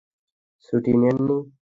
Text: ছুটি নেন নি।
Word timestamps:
ছুটি 0.65 0.91
নেন 1.01 1.17
নি। 1.25 1.37